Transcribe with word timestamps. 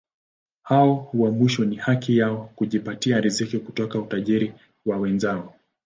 Hao 0.63 1.09
wa 1.13 1.31
mwisho 1.31 1.65
ni 1.65 1.75
haki 1.75 2.17
yao 2.17 2.49
kujipatia 2.55 3.21
riziki 3.21 3.59
kutoka 3.59 3.99
utajiri 3.99 4.53
wa 4.85 4.97
wenzao. 4.97 5.55